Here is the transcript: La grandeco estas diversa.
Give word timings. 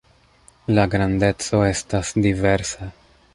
La 0.77 0.85
grandeco 0.93 1.61
estas 1.73 2.11
diversa. 2.27 2.91